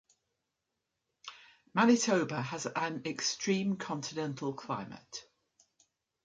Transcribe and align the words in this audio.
Manitoba 1.75 2.41
has 2.41 2.65
an 2.65 3.03
extreme 3.05 3.77
continental 3.77 4.51
climate. 4.55 5.27